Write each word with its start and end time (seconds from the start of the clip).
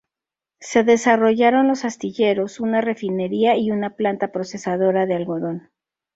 Se 0.59 0.83
desarrollaron 0.83 1.67
los 1.67 1.85
astilleros, 1.85 2.59
una 2.59 2.81
refinería 2.81 3.55
y 3.55 3.69
una 3.69 3.91
planta 3.91 4.31
procesadora 4.31 5.05
de 5.05 5.13
algodón. 5.13 5.69